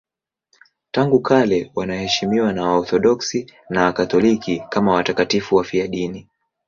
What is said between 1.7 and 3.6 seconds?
wanaheshimiwa na Waorthodoksi